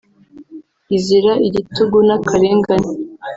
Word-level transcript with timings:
izira 0.95 1.33
igitugu 1.47 1.97
n’akarengane 2.07 2.89